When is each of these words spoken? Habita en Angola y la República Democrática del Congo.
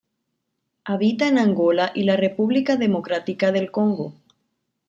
Habita 0.83 1.27
en 1.27 1.37
Angola 1.37 1.91
y 1.93 2.05
la 2.05 2.17
República 2.17 2.75
Democrática 2.75 3.51
del 3.51 3.69
Congo. 3.69 4.15